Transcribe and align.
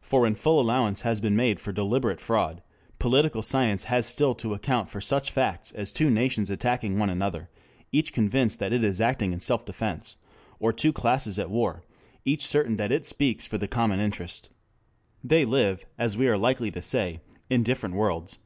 For 0.00 0.20
when 0.20 0.36
full 0.36 0.60
allowance 0.60 1.00
has 1.00 1.20
been 1.20 1.34
made 1.34 1.58
for 1.58 1.72
deliberate 1.72 2.20
fraud, 2.20 2.62
political 3.00 3.42
science 3.42 3.82
has 3.90 4.06
still 4.06 4.32
to 4.36 4.54
account 4.54 4.88
for 4.88 5.00
such 5.00 5.32
facts 5.32 5.72
as 5.72 5.90
two 5.90 6.10
nations 6.10 6.48
attacking 6.48 6.96
one 6.96 7.10
another, 7.10 7.48
each 7.90 8.12
convinced 8.12 8.60
that 8.60 8.72
it 8.72 8.84
is 8.84 9.00
acting 9.00 9.32
in 9.32 9.40
self 9.40 9.64
defense, 9.66 10.14
or 10.60 10.72
two 10.72 10.92
classes 10.92 11.40
at 11.40 11.50
war 11.50 11.82
each 12.24 12.46
certain 12.46 12.76
that 12.76 12.92
it 12.92 13.04
speaks 13.04 13.48
for 13.48 13.58
the 13.58 13.66
common 13.66 13.98
interest. 13.98 14.48
They 15.24 15.44
live, 15.44 15.84
we 16.16 16.28
are 16.28 16.38
likely 16.38 16.70
to 16.70 16.80
say, 16.80 17.18
in 17.50 17.64
different 17.64 17.96
worlds. 17.96 18.38